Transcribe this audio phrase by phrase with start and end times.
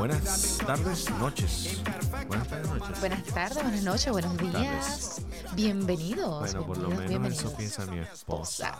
[0.00, 1.82] Buenas tardes, noches.
[2.26, 3.00] Buenas tardes, noches.
[3.00, 5.22] Buenas tardes, buenas noches, buenos días.
[5.52, 6.40] Bienvenidos.
[6.40, 8.78] Bueno, por lo menos eso piensa mi esposa.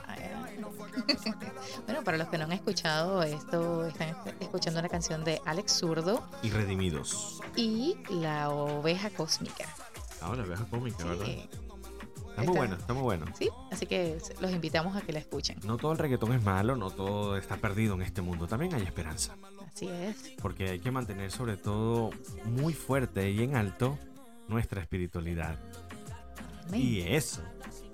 [1.84, 6.26] bueno, para los que no han escuchado esto, están escuchando una canción de Alex Zurdo
[6.42, 7.42] Y redimidos.
[7.54, 9.66] y La Oveja Cósmica.
[10.22, 11.26] Ahora vieja cómica, ¿verdad?
[11.26, 11.50] Sí,
[12.30, 13.26] Está muy bueno, está muy bueno.
[13.38, 15.58] sí, así que los invitamos a que la escuchen.
[15.64, 18.46] No todo el reggaetón es malo, no todo está perdido en este mundo.
[18.46, 19.36] También hay esperanza.
[19.74, 20.34] Así es.
[20.40, 22.10] Porque hay que mantener sobre todo
[22.44, 23.98] muy fuerte y en alto
[24.48, 25.58] nuestra espiritualidad.
[26.68, 26.80] Amén.
[26.80, 27.42] Y eso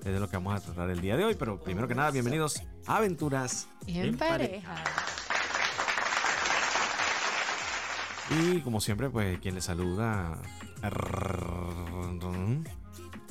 [0.01, 1.35] es de lo que vamos a tratar el día de hoy.
[1.35, 4.75] Pero primero que nada, bienvenidos a Aventuras en pareja.
[8.31, 10.39] Y como siempre, pues quien les saluda,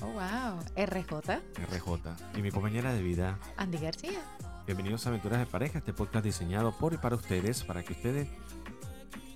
[0.01, 0.59] Oh, wow.
[0.75, 3.39] RJ, RJ, y mi compañera de vida.
[3.57, 4.21] Andy García.
[4.65, 8.27] Bienvenidos a Aventuras de Pareja, este podcast diseñado por y para ustedes, para que ustedes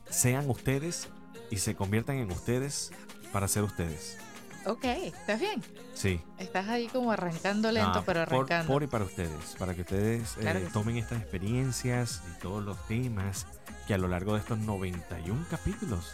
[0.10, 1.08] sean ustedes
[1.52, 2.92] y se conviertan en ustedes
[3.32, 4.18] para ser ustedes.
[4.66, 5.62] Ok, ¿estás bien?
[5.94, 6.20] Sí.
[6.38, 8.74] Estás ahí como arrancando lento, Ah, pero por- arrancando.
[8.74, 10.72] Por, y para ustedes, para que ustedes eh, Claro que sí.
[10.74, 13.46] tomen estas experiencias y todos los temas
[13.88, 16.12] que a lo largo de estos 91 capítulos.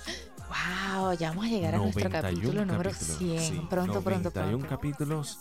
[0.48, 3.40] Wow, ya vamos a llegar a nuestro 91 capítulo número capítulos, 100.
[3.40, 4.68] sí, pronto, pronto, 91 pronto.
[4.70, 5.40] capítulos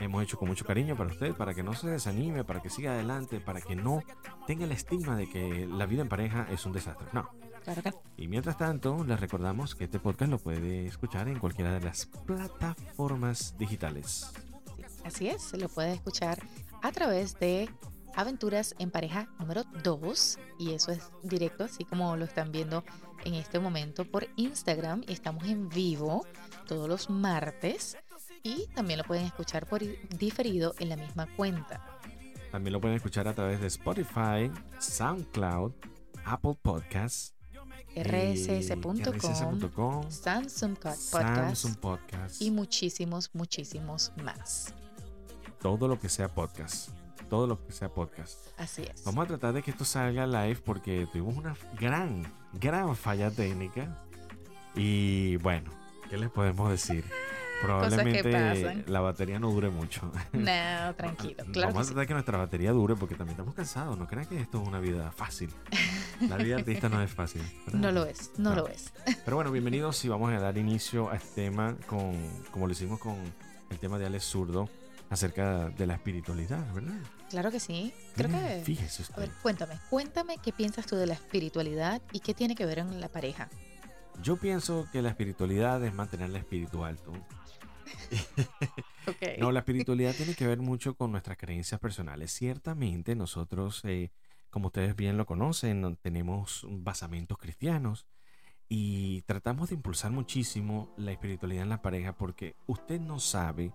[0.00, 2.92] hemos hecho con mucho cariño para usted, para que no se desanime, para que siga
[2.92, 4.02] adelante, para que no
[4.46, 7.08] tenga el estigma de que la vida en pareja es un desastre.
[7.12, 7.30] No.
[7.64, 11.72] Claro que Y mientras tanto, les recordamos que este podcast lo puede escuchar en cualquiera
[11.72, 14.32] de las plataformas digitales.
[15.04, 16.38] Así es, lo puede escuchar
[16.82, 17.70] a través de
[18.16, 22.84] Aventuras en Pareja número 2 y eso es directo, así como lo están viendo
[23.24, 26.26] en este momento por Instagram estamos en vivo
[26.66, 27.96] todos los martes
[28.44, 29.82] y también lo pueden escuchar por
[30.16, 31.98] diferido en la misma cuenta.
[32.52, 35.72] También lo pueden escuchar a través de Spotify, SoundCloud,
[36.24, 37.34] Apple Podcasts,
[37.96, 44.74] rss.com, Samsung Podcast Samsung Podcast, y muchísimos, muchísimos más.
[45.60, 46.90] todo lo que sea podcast.
[47.30, 48.48] Todo lo que sea podcast.
[48.58, 49.02] Así es.
[49.04, 52.22] Vamos a tratar de que esto salga live porque tuvimos una gran,
[52.52, 54.04] gran falla técnica.
[54.76, 55.70] Y bueno,
[56.10, 57.04] ¿qué les podemos decir?
[57.64, 58.84] Probablemente pasan.
[58.86, 60.10] la batería no dure mucho.
[60.32, 61.44] No, tranquilo.
[61.52, 61.90] Claro Vamos a sí.
[61.94, 63.98] tratar que nuestra batería dure porque también estamos cansados.
[63.98, 65.50] No crean que esto es una vida fácil.
[66.20, 67.42] La vida artista no es fácil.
[67.66, 67.80] ¿verdad?
[67.80, 68.56] No lo es, no No.
[68.56, 68.92] lo es.
[69.24, 72.12] Pero bueno, bienvenidos y vamos a dar inicio a este tema con,
[72.50, 73.16] como lo hicimos con
[73.70, 74.68] el tema de Alex Zurdo
[75.10, 76.94] acerca de la espiritualidad, ¿verdad?
[77.30, 77.92] Claro que sí.
[78.14, 79.16] Creo Mm, que Fíjese A usted.
[79.22, 83.00] ver, cuéntame, cuéntame qué piensas tú de la espiritualidad y qué tiene que ver en
[83.00, 83.48] la pareja.
[84.22, 86.96] Yo pienso que la espiritualidad es mantenerla espiritual.
[86.98, 87.12] ¿tú?
[89.06, 89.38] Ok.
[89.38, 92.32] No, la espiritualidad tiene que ver mucho con nuestras creencias personales.
[92.32, 94.10] Ciertamente nosotros, eh,
[94.50, 98.06] como ustedes bien lo conocen, no- tenemos basamentos cristianos
[98.68, 103.72] y tratamos de impulsar muchísimo la espiritualidad en la pareja porque usted no sabe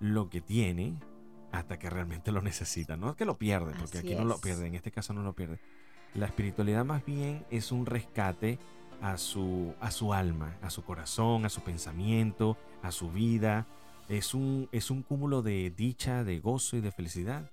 [0.00, 0.98] lo que tiene
[1.52, 2.96] hasta que realmente lo necesita.
[2.96, 4.40] No es que lo pierde, porque Así aquí no lo es.
[4.40, 5.60] pierde, en este caso no lo pierde.
[6.14, 8.58] La espiritualidad más bien es un rescate
[9.04, 13.66] a su, a su alma, a su corazón, a su pensamiento, a su vida.
[14.08, 17.50] Es un, es un cúmulo de dicha, de gozo y de felicidad,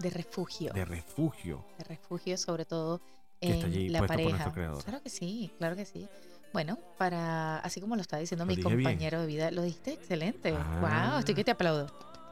[0.00, 0.72] De refugio.
[0.72, 1.64] de refugio.
[1.78, 3.00] De refugio, sobre todo
[3.40, 4.52] Que está en allí la pareja.
[4.52, 6.08] Claro que sí, claro que sí.
[6.52, 8.82] Bueno, para, así como lo está diciendo Lo mi dije bien.
[8.82, 10.54] compañero de vida, lo dijiste excelente.
[10.56, 11.10] Ah.
[11.12, 11.86] Wow, estoy que te aplaudo.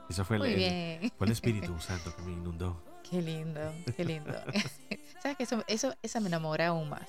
[0.08, 1.12] Eso fue Muy el- bien.
[1.16, 2.82] fue el Espíritu Santo que me inundó.
[3.08, 3.60] Qué lindo,
[3.96, 4.32] qué lindo.
[5.22, 7.08] ¿Sabes que eso, eso, esa me enamora aún más?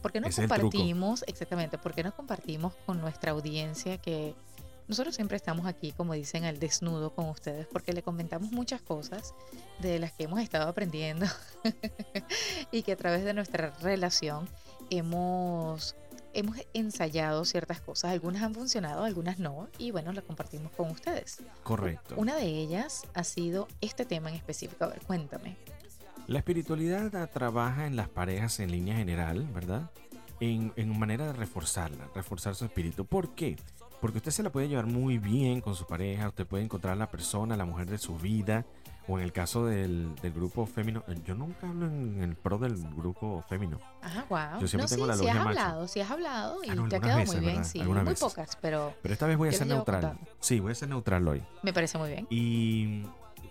[0.00, 4.34] Porque no Ese es compartimos, exactamente, porque no compartimos con nuestra audiencia que
[4.88, 9.34] nosotros siempre estamos aquí, como dicen, al desnudo con ustedes, porque le comentamos muchas cosas
[9.78, 11.26] de las que hemos estado aprendiendo
[12.72, 14.48] y que a través de nuestra relación
[14.90, 15.94] hemos
[16.34, 21.42] hemos ensayado ciertas cosas, algunas han funcionado, algunas no, y bueno, las compartimos con ustedes.
[21.62, 22.14] Correcto.
[22.16, 24.84] Una de ellas ha sido este tema en específico.
[24.84, 25.56] A ver, cuéntame.
[26.26, 29.90] La espiritualidad ah, trabaja en las parejas en línea general, ¿verdad?
[30.40, 33.04] En, en manera de reforzarla, reforzar su espíritu.
[33.04, 33.56] ¿Por qué?
[34.00, 37.08] Porque usted se la puede llevar muy bien con su pareja, usted puede encontrar la
[37.10, 38.64] persona, la mujer de su vida,
[39.08, 42.76] o en el caso del, del grupo fémino, yo nunca hablo en el pro del
[42.94, 43.80] grupo fémino.
[44.00, 44.60] Ajá, wow.
[44.60, 45.60] Yo siempre no, tengo sí, la sí logia has macho.
[45.60, 47.70] hablado, sí has hablado y Ah, no, te ha quedado veces, muy bien, ¿verdad?
[47.70, 47.80] sí.
[47.80, 48.28] Algunas Muy veces.
[48.28, 50.18] pocas, pero Pero esta vez voy a ser neutral.
[50.40, 51.42] Sí, voy a ser neutral hoy.
[51.62, 52.26] me parece muy bien.
[52.30, 53.02] Y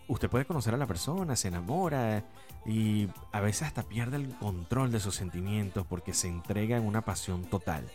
[0.07, 2.25] usted puede conocer a la persona, se enamora
[2.65, 7.01] y a veces hasta pierde el control de sus sentimientos porque se entrega en una
[7.03, 7.89] pasión total.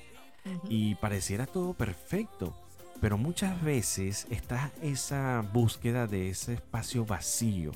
[0.69, 2.55] Y pareciera todo perfecto,
[3.01, 7.73] pero muchas veces está esa búsqueda de ese espacio vacío.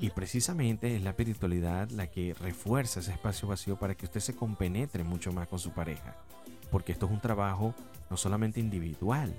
[0.00, 4.34] Y precisamente es la espiritualidad la que refuerza ese espacio vacío para que usted se
[4.34, 6.16] compenetre mucho más con su pareja.
[6.70, 7.74] Porque esto es un trabajo
[8.10, 9.32] no solamente individual,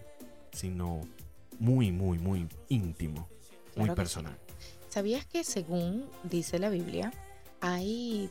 [0.54, 1.02] sino
[1.60, 3.28] muy, muy, muy íntimo,
[3.76, 3.96] muy sí.
[3.96, 4.38] personal.
[4.90, 7.14] ¿Sabías que según dice la Biblia,
[7.62, 8.30] hay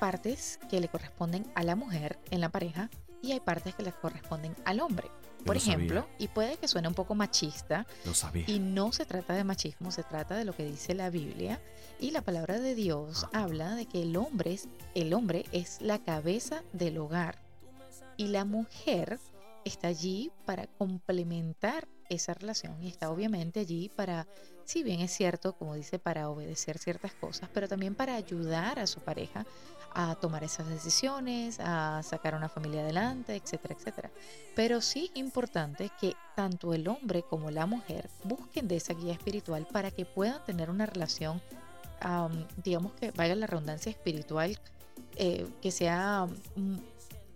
[0.00, 2.90] partes que le corresponden a la mujer en la pareja
[3.22, 5.08] y hay partes que le corresponden al hombre?
[5.40, 8.44] Yo Por sabía, ejemplo, y puede que suene un poco machista, lo sabía.
[8.46, 11.60] y no se trata de machismo, se trata de lo que dice la Biblia
[11.98, 15.98] y la palabra de Dios habla de que el hombre es, el hombre es la
[15.98, 17.38] cabeza del hogar
[18.18, 19.18] y la mujer
[19.64, 24.26] está allí para complementar esa relación y está obviamente allí para,
[24.70, 28.86] si bien es cierto, como dice, para obedecer ciertas cosas, pero también para ayudar a
[28.86, 29.44] su pareja
[29.92, 34.10] a tomar esas decisiones, a sacar una familia adelante, etcétera, etcétera.
[34.54, 39.12] Pero sí es importante que tanto el hombre como la mujer busquen de esa guía
[39.12, 41.42] espiritual para que puedan tener una relación,
[42.00, 44.56] am, digamos que vaya la redundancia espiritual,
[45.16, 46.76] eh, que sea, mm,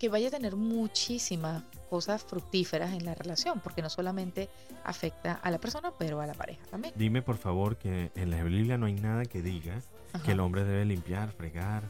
[0.05, 4.51] que vaya a tener muchísimas cosas fructíferas en la relación, porque no solamente
[4.85, 6.93] afecta a la persona, pero a la pareja también.
[6.95, 9.81] Dime por favor que en la Biblia no hay nada que diga
[10.13, 10.23] Ajá.
[10.23, 11.85] que el hombre debe limpiar, fregar.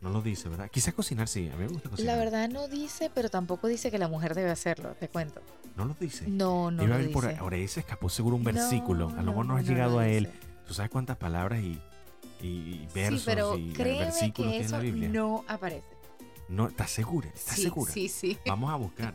[0.00, 0.68] No lo dice, ¿verdad?
[0.72, 2.16] Quizás cocinar sí, a mí me gusta cocinar.
[2.16, 5.40] La verdad no dice, pero tampoco dice que la mujer debe hacerlo, te cuento.
[5.76, 6.26] No lo dice.
[6.26, 7.34] No, no Iba a lo por dice.
[7.36, 9.08] ahí, ahora ahí se escapó seguro un versículo.
[9.10, 10.24] a lo mejor no, no, has no llegado a él.
[10.24, 10.38] dice.
[10.66, 11.80] ¿Tú sabes cuántas palabras y,
[12.92, 15.08] versos sí, pero y créeme versículos que tiene la eso Biblia?
[15.10, 15.97] no aparece.
[16.48, 17.28] No, ¿estás segura?
[17.28, 17.92] ¿Estás sí, segura?
[17.92, 18.38] sí, sí.
[18.46, 19.14] Vamos a buscar.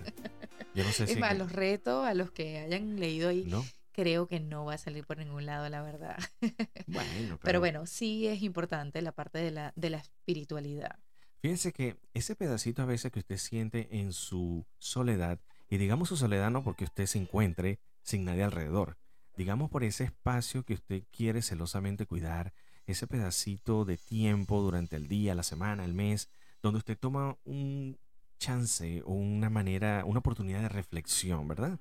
[0.76, 1.14] Yo no sé si.
[1.14, 4.76] Es más, los retos a los que hayan leído ahí, No, creo que no va
[4.76, 6.18] a salir por ningún lado, la verdad.
[6.88, 11.00] bueno, pero, Pero bueno, sí es importante la parte de la, de la espiritualidad.
[11.40, 16.18] Fíjense que ese pedacito a veces que usted siente en su soledad, y digamos su
[16.18, 18.98] soledad no porque usted se encuentre sin nadie alrededor,
[19.36, 22.54] digamos por ese espacio que usted quiere celosamente cuidar,
[22.86, 26.30] ese pedacito de tiempo durante el día, la semana, el mes,
[26.64, 28.00] donde usted toma un
[28.40, 31.80] chance o una manera, una oportunidad de reflexión, ¿verdad?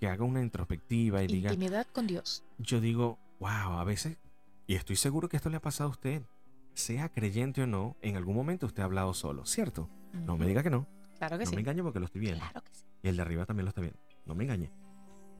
[0.00, 2.44] Que haga una introspectiva y diga, Intimidad con Dios.
[2.58, 4.18] yo digo, wow, a veces,
[4.66, 6.22] y estoy seguro que esto le ha pasado a usted,
[6.74, 9.88] sea creyente o no, en algún momento usted ha hablado solo, ¿cierto?
[10.12, 10.86] No me diga que no,
[11.16, 11.56] Claro que no sí.
[11.56, 12.40] me engañe porque lo estoy viendo.
[12.40, 12.84] Claro que sí.
[13.02, 14.70] Y el de arriba también lo está viendo, no me engañe.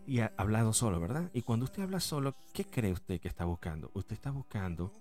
[0.07, 1.31] Y ha hablado solo, ¿verdad?
[1.35, 3.91] Y cuando usted habla solo, ¿qué cree usted que está buscando?
[3.95, 4.93] Usted está buscando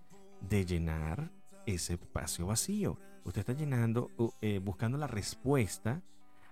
[0.42, 1.32] de llenar
[1.68, 2.98] ese espacio vacío.
[3.24, 4.10] Usted está llenando,
[4.42, 6.02] eh, buscando la respuesta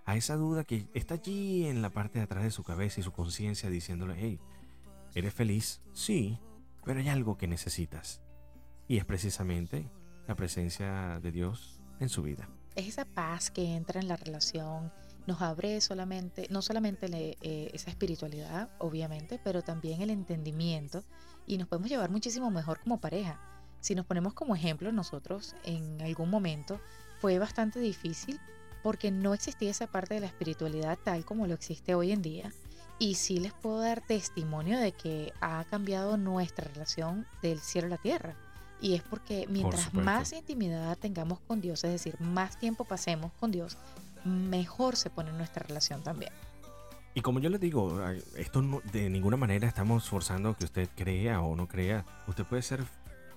[0.06, 3.04] a esa duda que está allí en la parte de atrás de su cabeza y
[3.04, 4.40] su conciencia diciéndole, hey,
[5.16, 5.82] ¿eres feliz?
[5.94, 6.38] Sí,
[6.84, 8.22] pero hay algo que necesitas.
[8.88, 9.90] Y es precisamente
[10.28, 12.48] la presencia de Dios en su vida.
[12.76, 14.92] Es esa paz que entra en la relación,
[15.28, 21.04] nos abre solamente, no solamente le- eh, esa espiritualidad, obviamente, pero también el entendimiento
[21.48, 23.40] y nos podemos llevar muchísimo mejor como pareja.
[23.86, 26.80] Si nos ponemos como ejemplo, nosotros en algún momento
[27.22, 28.40] fue bastante difícil
[28.82, 32.52] porque no existía esa parte de la espiritualidad tal como lo existe hoy en día.
[32.98, 37.90] Y sí les puedo dar testimonio de que ha cambiado nuestra relación del cielo a
[37.92, 38.34] la tierra.
[38.82, 40.04] Y es porque mientras supuesto.
[40.04, 43.78] más intimidad tengamos con Dios, es decir, más tiempo pasemos con Dios,
[44.24, 46.34] mejor se pone nuestra relación también.
[47.14, 48.02] Y como yo les digo,
[48.36, 52.04] esto no- de ninguna manera estamos forzando que usted crea o no crea.
[52.28, 52.84] Usted puede ser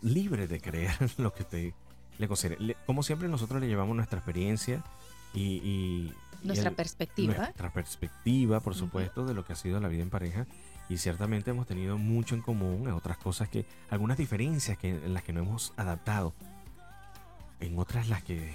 [0.02, 1.72] libre de creer lo que usted
[2.18, 2.76] le considere.
[2.86, 4.82] Como siempre, nosotros le llevamos nuestra experiencia
[5.34, 7.34] y, y- y Nuestra el- perspectiva.
[7.34, 10.46] nuestra perspectiva, por supuesto, de lo que ha sido la vida en pareja.
[10.88, 15.12] Y ciertamente hemos tenido mucho en común, en otras cosas que, algunas diferencias que, en
[15.12, 16.32] las que no hemos adaptado,
[17.60, 18.54] en otras las que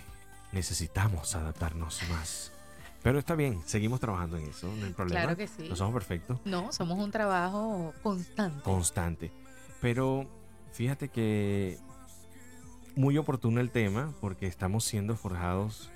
[0.51, 2.51] necesitamos adaptarnos más.
[3.03, 5.21] Pero está bien, seguimos trabajando en eso, no hay problema.
[5.21, 5.67] Claro que sí.
[5.69, 8.61] No somos perfectos, No, somos un trabajo constante.
[8.63, 9.31] constante.
[9.81, 10.27] Pero
[10.73, 11.77] fíjate que
[12.95, 15.89] muy oportuno el tema porque estamos siendo forjados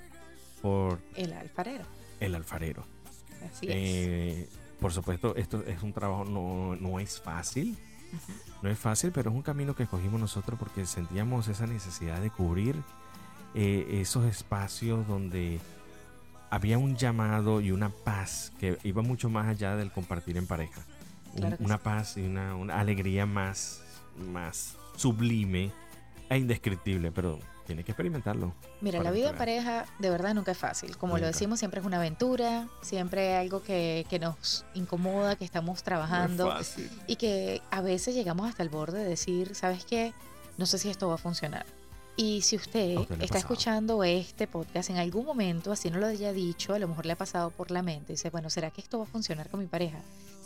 [0.62, 1.84] por El alfarero.
[2.20, 2.84] el alfarero.
[3.48, 3.74] Así es.
[3.74, 4.48] Eh,
[4.80, 7.76] por supuesto, esto es un trabajo, no, no es fácil.
[8.62, 12.30] No es fácil, pero es un camino que escogimos nosotros porque sentíamos esa necesidad de
[12.30, 12.74] cubrir
[13.54, 15.60] eh, esos espacios donde
[16.50, 20.80] había un llamado y una paz que iba mucho más allá del compartir en pareja.
[21.36, 21.80] Claro una sí.
[21.84, 23.82] paz y una, una alegría más,
[24.18, 25.70] más sublime
[26.28, 28.54] e indescriptible, pero tiene que experimentarlo.
[28.80, 30.96] Mira, la vida en pareja de verdad nunca es fácil.
[30.96, 35.44] Como lo decimos, siempre es una aventura, siempre hay algo que, que nos incomoda, que
[35.44, 36.90] estamos trabajando No es fácil.
[37.06, 40.14] y que a veces llegamos hasta el borde de decir, ¿sabes qué?
[40.56, 41.66] No sé si esto va a funcionar.
[42.16, 43.38] Y si usted está pasado.
[43.38, 47.12] escuchando este podcast en algún momento, así no lo haya dicho, a lo mejor le
[47.12, 49.66] ha pasado por la mente, dice, bueno, ¿será que esto va a funcionar con mi
[49.66, 49.98] pareja?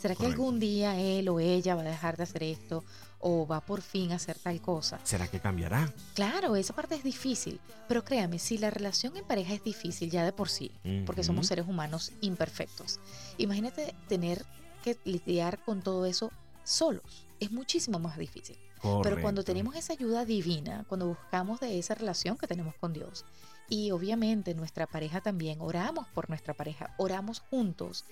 [0.03, 0.41] ¿Será que Correcto.
[0.43, 2.83] algún día él o ella va a dejar de hacer esto
[3.19, 4.99] o va por fin a hacer tal cosa?
[5.05, 5.93] ¿Será que cambiará?
[6.13, 10.25] Claro, esa parte es difícil, pero créame, si la relación en pareja es difícil ya
[10.25, 10.73] de por sí,
[11.05, 12.99] porque somos seres humanos imperfectos,
[13.37, 14.45] imagínate tener
[14.83, 16.33] que lidiar con todo eso
[16.65, 18.57] solos, es muchísimo más difícil.
[18.81, 19.43] Pero cuando Correcto.
[19.45, 23.23] tenemos esa ayuda divina, cuando buscamos de esa relación que tenemos con Dios,
[23.69, 28.03] y obviamente nuestra pareja también, oramos por nuestra pareja, oramos juntos,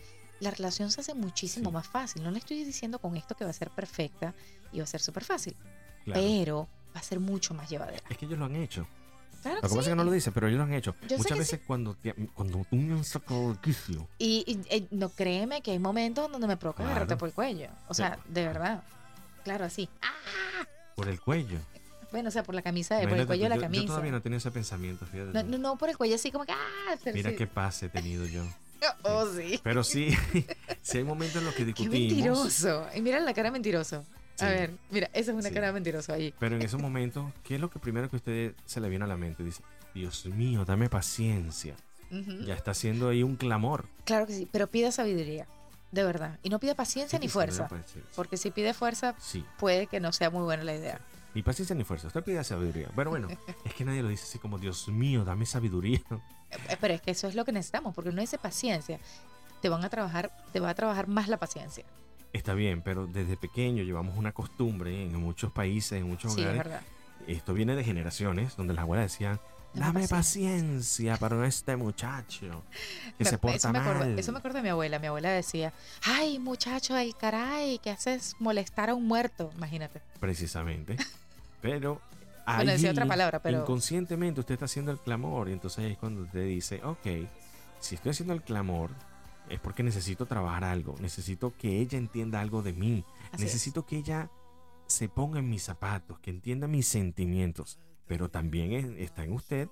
[0.42, 1.74] la relación se hace muchísimo Sí.
[1.74, 2.24] más fácil.
[2.24, 4.34] No le estoy diciendo con esto que va a ser perfecta
[4.74, 5.56] y va a ser súper fácil,
[6.04, 6.20] Claro.
[6.22, 8.04] pero va a ser mucho más llevadera.
[8.10, 8.86] Es que ellos lo han hecho.
[9.42, 10.96] Claro Lo que pasa es que no lo dicen, pero ellos lo han hecho.
[11.08, 14.88] Yo Muchas veces cuando, te- cuando tú me han sacado de quicio, Y, y, eh,
[14.92, 16.92] no créeme que hay momentos donde me provoca Claro.
[16.92, 17.70] agarrarte por el cuello.
[17.88, 18.84] O sea, de verdad.
[19.44, 19.90] Claro, así.
[20.04, 20.64] Ah,
[20.96, 21.58] por el cuello.
[22.12, 23.82] bueno, o sea, por la camisa, eh, por el cuello de la camisa.
[23.84, 25.32] Yo todavía no tenía ese pensamiento, fíjate.
[25.32, 26.52] No, no, no, por el cuello así como que.
[26.52, 27.36] Ah, Mira sí.
[27.38, 28.44] qué paz he tenido yo.
[29.04, 29.60] Oh, sí.
[29.64, 30.16] Pero sí,
[30.82, 32.00] sí hay momentos en los que Qué discutimos.
[32.10, 32.88] mentiroso.
[32.96, 33.98] Y mira la cara mentiroso.
[33.98, 34.04] A
[34.40, 34.46] Sí.
[34.46, 35.54] ver, mira, esa es una Sí.
[35.54, 36.34] cara de mentiroso ahí.
[36.40, 39.06] Pero en esos momentos, ¿qué es lo que primero que a usted se le viene
[39.06, 39.44] a la mente?
[39.44, 39.62] Dice,
[39.94, 41.76] Dios mío, dame paciencia.
[42.46, 43.86] Ya está haciendo ahí un clamor.
[44.04, 45.48] Claro que sí, pero pida sabiduría.
[45.92, 46.40] De verdad.
[46.44, 47.70] Y no pida paciencia Sí, ni fuerza.
[48.16, 51.00] Porque si pide fuerza, Sí, puede que no sea muy buena la idea.
[51.34, 52.08] Ni paciencia ni fuerza.
[52.08, 52.90] Usted pide sabiduría.
[52.96, 53.28] Pero bueno,
[53.66, 56.02] es que nadie lo dice así como, Dios mío, dame sabiduría.
[56.50, 59.00] Eh, Pero es que eso es lo que necesitamos, porque uno dice paciencia.
[59.62, 61.86] Te van a trabajar, te va a trabajar más la paciencia.
[62.34, 66.58] Está bien, pero desde pequeño llevamos una costumbre en muchos países, en muchos Sí, es
[66.58, 66.82] verdad.
[67.28, 69.40] Esto viene de generaciones donde las abuelas decían,
[69.74, 72.64] Dame paciencia para este muchacho
[73.18, 74.20] que Me- se porta eso, me acuerdo, mal.
[74.20, 75.00] eso me acuerdo de mi abuela.
[75.00, 75.74] Mi abuela decía,
[76.04, 79.52] ay, muchacho del caray, ¿qué haces molestar a un muerto?
[79.56, 80.02] Imagínate.
[80.20, 80.98] Precisamente.
[81.62, 82.02] Pero
[82.46, 85.98] Bueno, decía allí, otra palabra, pero- inconscientemente usted está haciendo el clamor y entonces es
[85.98, 87.08] cuando usted dice, ok,
[87.80, 88.90] si estoy haciendo el clamor
[89.48, 93.42] es porque necesito trabajar algo, necesito que ella entienda algo de mí, Así es.
[93.54, 94.30] necesito que ella
[94.88, 97.78] se ponga en mis zapatos, que entienda mis sentimientos,
[98.08, 99.70] pero también es- está en usted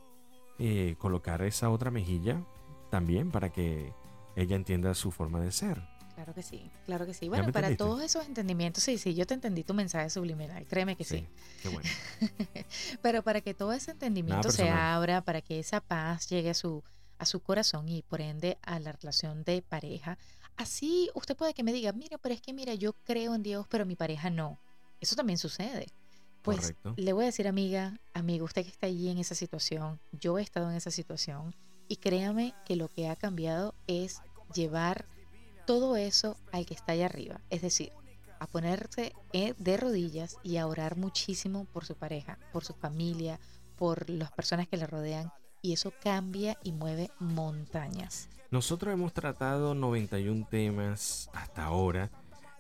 [0.60, 2.44] eh, colocar esa otra mejilla
[2.92, 3.94] también para que
[4.36, 5.82] ella entienda su forma de ser.
[6.16, 7.30] Claro que sí, claro que sí.
[7.30, 7.84] Bueno, para entendiste?
[7.84, 11.26] todos esos entendimientos, sí, sí, yo te entendí tu mensaje subliminal, créeme que sí.
[11.62, 11.90] Qué bueno.
[13.02, 16.84] Pero para que todo ese entendimiento se abra, para que esa paz llegue a su,
[17.20, 20.18] a su corazón y por ende a la relación de pareja,
[20.58, 23.66] así usted puede que me diga, mira, pero es que mira, yo creo en Dios,
[23.70, 24.60] pero mi pareja no.
[25.00, 25.88] Eso también sucede.
[26.42, 26.94] Pues Correcto.
[26.98, 30.42] le voy a decir, amiga, amigo, usted que está allí en esa situación, yo he
[30.42, 31.56] estado en esa situación
[31.88, 34.22] y créame que lo que ha cambiado es
[34.54, 35.06] llevar
[35.66, 37.42] todo eso al que está allá arriba.
[37.50, 37.92] Es decir,
[38.40, 43.40] a ponerse eh, de rodillas y a orar muchísimo por su pareja, por su familia,
[43.76, 45.32] por las personas que le rodean.
[45.62, 48.30] Y eso cambia y mueve montañas.
[48.50, 52.10] Nosotros hemos tratado 91 temas hasta ahora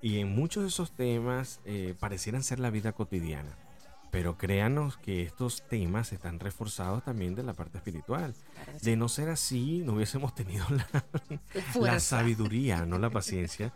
[0.02, 3.58] y en muchos de esos temas eh, parecieran ser la vida cotidiana.
[4.12, 8.34] Pero créanos que estos temas están reforzados también de la parte espiritual.
[8.54, 8.86] Claro que sí.
[8.86, 11.06] De no ser así, no hubiésemos tenido la,
[11.80, 13.74] La sabiduría, no la paciencia,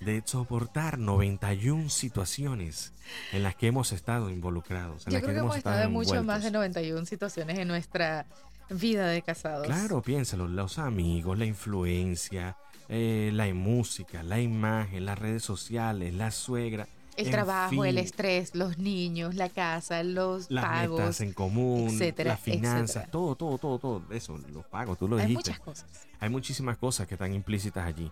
[0.00, 2.92] de soportar 91 situaciones
[3.32, 5.06] en las que hemos estado involucrados.
[5.06, 6.52] En Yo las creo que hemos estado en mucho más de envueltos.
[6.52, 8.26] 91 situaciones en nuestra
[8.70, 9.66] vida de casados.
[9.66, 12.56] Claro, piénsalo, los amigos, la influencia,
[12.88, 18.54] eh, la música, la imagen, las redes sociales, la suegra, El en trabajo, el estrés,
[18.54, 20.98] los niños, la casa, los las pagos.
[21.00, 23.10] metas en común, etcétera, las finanzas, etcétera.
[23.10, 25.50] todo, todo, todo, todo, eso, los pagos, tú lo Hay dijiste.
[25.52, 25.86] muchas cosas.
[26.20, 28.10] Hay muchísimas cosas que están implícitas allí.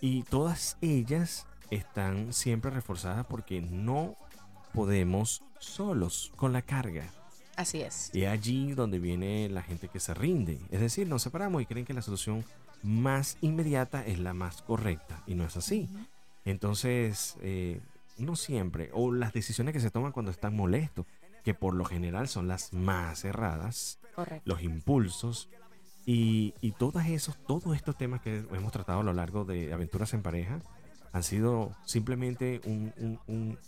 [0.00, 4.16] Y todas ellas están siempre reforzadas porque no
[4.74, 7.06] podemos solos con la carga.
[7.56, 8.10] Así es.
[8.14, 10.58] Y es allí donde viene la gente que se rinde.
[10.70, 12.44] Es decir, nos separamos y creen que la solución
[12.82, 15.22] más inmediata es la más correcta.
[15.26, 15.88] Y no es así.
[16.44, 17.80] Entonces, eh,
[18.18, 18.90] no siempre.
[18.92, 21.06] O las decisiones que se toman cuando están molestos,
[21.44, 24.42] que por lo general son las más erradas, Correcto.
[24.44, 25.48] los impulsos,
[26.04, 30.12] Y, y todos esos, todos estos temas que hemos tratado a lo largo de Aventuras
[30.14, 30.60] en Pareja
[31.12, 33.58] han sido simplemente un- un- un-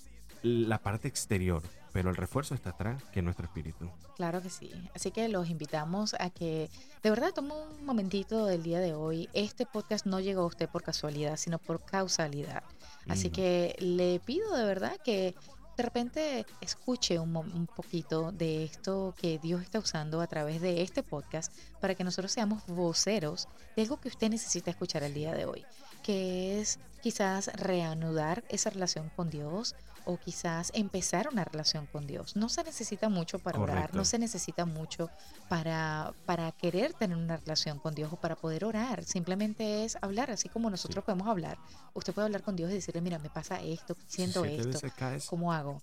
[0.42, 1.62] la parte exterior,
[1.94, 3.88] pero el refuerzo está atrás, que es nuestro espíritu.
[4.16, 4.70] Claro que sí.
[4.94, 6.68] Así que los invitamos a que
[7.02, 9.28] de verdad tomen un momentito del día de hoy.
[9.32, 12.64] Este podcast no llegó a usted por casualidad, sino por causalidad.
[13.08, 13.32] Así Mm.
[13.32, 15.34] que le pido de verdad que
[15.76, 20.82] de repente escuche un, un poquito de esto que Dios está usando a través de
[20.82, 25.32] este podcast para que nosotros seamos voceros de algo que usted necesita escuchar el día
[25.32, 25.64] de hoy,
[26.02, 29.74] que es quizás reanudar esa relación con Dios
[30.06, 32.36] o quizás empezar una relación con Dios.
[32.36, 35.10] No se necesita mucho para orar, no se necesita mucho
[35.48, 39.04] para, para querer tener una relación con Dios o para poder orar.
[39.04, 41.06] Simplemente es hablar, así como nosotros Sí.
[41.06, 41.58] podemos hablar.
[41.94, 45.26] Usted puede hablar con Dios y decirle, mira, me pasa esto, siento Si esto, caes,
[45.26, 45.82] ¿cómo hago?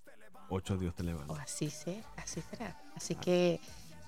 [0.49, 1.41] ocho Dios te O levanta.
[1.41, 2.75] así se, así será.
[2.95, 3.59] Así que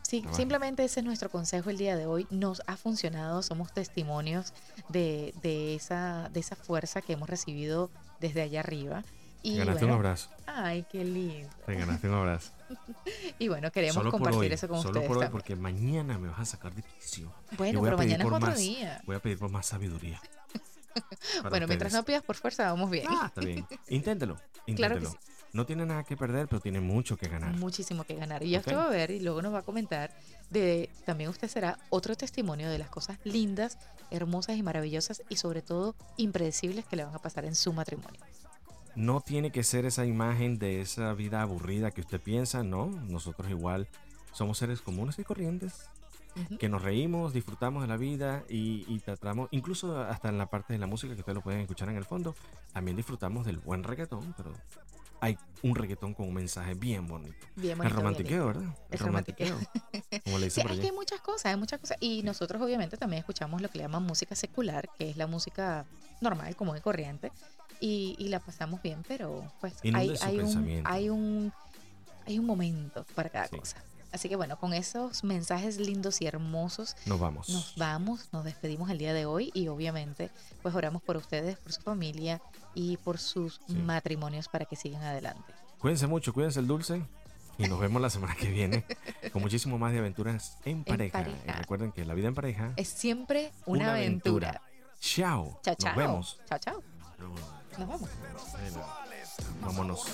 [0.01, 2.27] sí, simplemente ese es nuestro consejo el día de hoy.
[2.29, 4.53] Nos ha funcionado, somos testimonios
[4.89, 7.89] de, de esa, de esa fuerza que hemos recibido
[8.20, 9.03] desde allá arriba.
[9.43, 10.29] Y Ganaste un bueno, abrazo.
[10.47, 11.50] ay, qué lindo.
[11.65, 12.51] Te ganaste un abrazo.
[13.39, 15.31] Y bueno, queremos solo compartir hoy, eso con solo ustedes por hoy, también.
[15.31, 17.31] porque mañana me vas a sacar de quicio.
[17.57, 19.01] Bueno, pero mañana es otro más- día.
[19.05, 20.19] Voy a pedir por más sabiduría.
[21.50, 21.93] Bueno, mientras ustedes.
[21.93, 23.05] no pidas por fuerza, vamos bien.
[23.09, 23.65] Ah, está bien.
[23.89, 24.35] Inténtelo.
[24.35, 25.09] Claro que Inténtelo.
[25.12, 25.17] sí.
[25.51, 27.55] No tiene nada que perder, pero tiene mucho que ganar.
[27.57, 28.41] Muchísimo que ganar.
[28.43, 28.77] Y ya usted Ok.
[28.79, 30.12] va a ver y luego nos va a comentar
[30.50, 33.77] de también usted será otro testimonio de las cosas lindas,
[34.12, 38.19] hermosas y maravillosas y sobre todo impredecibles que le van a pasar en su matrimonio.
[38.95, 42.88] No tiene que ser esa imagen de esa vida aburrida que usted piensa, no.
[42.88, 43.88] Nosotros igual
[44.31, 45.89] somos seres comunes y corrientes
[46.59, 50.73] que nos reímos, disfrutamos de la vida y, y tratamos, incluso hasta en la parte
[50.73, 52.35] de la música que ustedes lo pueden escuchar en el fondo,
[52.73, 54.51] también disfrutamos del buen reggaetón, pero
[55.23, 57.48] hay un reggaetón con un mensaje bien bonito.
[57.55, 58.77] Bien el bonito, bien romantiqueo, ¿verdad?
[58.91, 59.57] El romantiqueo.
[60.25, 61.98] Como le Sí, por es que hay muchas cosas, hay muchas cosas.
[62.01, 65.85] Y nosotros obviamente también escuchamos lo que le llaman música secular, que es la música
[66.20, 67.31] normal, común y corriente.
[67.85, 71.51] Y, y la pasamos bien, pero pues hay, un, hay, un,
[72.25, 73.57] hay un momento para cada Sí.
[73.57, 73.83] cosa.
[74.13, 77.50] Así que bueno, con esos mensajes lindos y hermosos Nos vamos.
[77.50, 80.29] nos vamos, nos despedimos el día de hoy y obviamente
[80.61, 82.39] pues oramos por ustedes, por su familia
[82.74, 83.74] y por sus Sí.
[83.74, 85.51] matrimonios para que sigan adelante.
[85.79, 87.03] Cuídense mucho, cuídense el dulce.
[87.57, 88.85] Y nos vemos la semana que viene
[89.33, 91.25] con muchísimo más de aventuras en pareja.
[91.57, 94.50] Recuerden que la vida en pareja Es siempre una, Una aventura.
[94.50, 94.72] aventura.
[95.01, 95.59] Chao.
[95.63, 95.89] Chao, chao.
[95.89, 96.39] Nos vemos.
[96.48, 96.83] Chao, chao.
[97.77, 98.09] Nos vamos.
[98.51, 98.86] Bueno,
[99.62, 100.05] vámonos.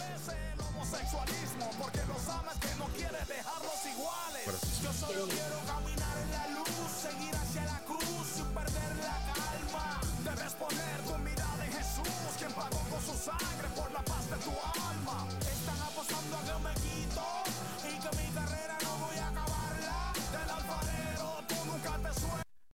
[4.81, 6.69] Yo solo quiero caminar en la luz,
[7.01, 9.99] seguir hacia la cruz sin perder la calma.
[10.23, 14.37] Debes poner tu mirada en Jesús, quien pagó con su sangre por la paz de
[14.37, 15.27] tu alma.
[15.41, 17.38] Están apostando a que me quito.